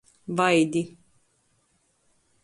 [0.37, 0.83] Vaidi.